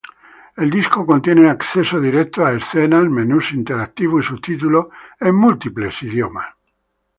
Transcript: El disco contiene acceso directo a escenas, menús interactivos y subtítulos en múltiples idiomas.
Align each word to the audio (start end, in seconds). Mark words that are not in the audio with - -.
El 0.57 0.71
disco 0.71 1.05
contiene 1.05 1.47
acceso 1.47 1.99
directo 1.99 2.43
a 2.43 2.53
escenas, 2.53 3.03
menús 3.03 3.51
interactivos 3.51 4.25
y 4.25 4.29
subtítulos 4.29 4.87
en 5.19 5.35
múltiples 5.35 6.01
idiomas. 6.01 6.55